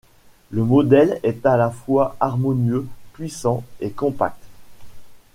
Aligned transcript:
Le 0.49 0.63
modèle 0.63 1.19
est 1.21 1.45
à 1.45 1.57
la 1.57 1.69
fois 1.69 2.15
harmonieux, 2.19 2.87
puissant 3.13 3.63
et 3.81 3.91
compact. 3.91 4.41